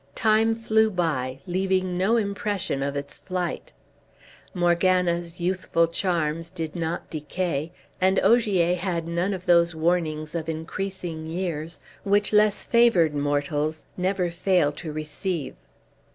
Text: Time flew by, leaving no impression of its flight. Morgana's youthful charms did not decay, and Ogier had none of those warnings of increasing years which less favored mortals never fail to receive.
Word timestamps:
Time 0.15 0.55
flew 0.55 0.89
by, 0.89 1.41
leaving 1.45 1.95
no 1.95 2.17
impression 2.17 2.81
of 2.81 2.95
its 2.95 3.19
flight. 3.19 3.71
Morgana's 4.51 5.39
youthful 5.39 5.85
charms 5.85 6.49
did 6.49 6.75
not 6.75 7.11
decay, 7.11 7.71
and 8.01 8.19
Ogier 8.23 8.73
had 8.77 9.07
none 9.07 9.31
of 9.31 9.45
those 9.45 9.75
warnings 9.75 10.33
of 10.33 10.49
increasing 10.49 11.27
years 11.27 11.81
which 12.03 12.33
less 12.33 12.65
favored 12.65 13.13
mortals 13.13 13.85
never 13.95 14.31
fail 14.31 14.71
to 14.71 14.91
receive. 14.91 15.55